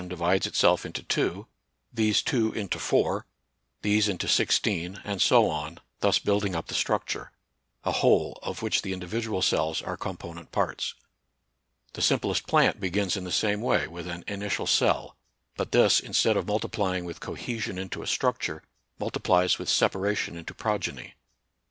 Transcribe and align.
31 0.01 0.09
divides 0.09 0.47
itself 0.47 0.83
into 0.83 1.03
two, 1.03 1.45
these 1.93 2.23
two 2.23 2.51
into 2.53 2.79
four, 2.79 3.27
these 3.83 4.09
into 4.09 4.27
sixteen, 4.27 4.99
and 5.03 5.21
so 5.21 5.47
on, 5.47 5.77
thus 5.99 6.17
building 6.17 6.55
up 6.55 6.65
the 6.65 6.73
structure,— 6.73 7.31
a 7.85 7.91
whole, 7.91 8.39
of 8.41 8.63
which 8.63 8.81
the 8.81 8.93
individual 8.93 9.43
cells 9.43 9.79
are 9.79 9.95
component 9.95 10.51
parts. 10.51 10.95
The 11.93 12.01
simplest 12.01 12.47
plant 12.47 12.79
begins 12.79 13.15
in 13.15 13.25
the 13.25 13.31
same 13.31 13.61
way 13.61 13.85
with 13.87 14.07
an 14.07 14.23
initial 14.27 14.65
cell, 14.65 15.17
but 15.55 15.71
this, 15.71 15.99
instead 15.99 16.35
of 16.35 16.47
multiplying 16.47 17.05
with 17.05 17.19
cohesion 17.19 17.77
into 17.77 18.01
a 18.01 18.07
structure, 18.07 18.63
multiplies 18.97 19.59
with 19.59 19.69
separation 19.69 20.35
into 20.35 20.55
pro 20.55 20.79
geny. 20.79 21.13